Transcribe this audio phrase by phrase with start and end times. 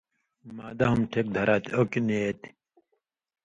[0.55, 2.49] معدہ ہُم ٹھِک دھرا تھی، اوکیۡ نی اےتھی۔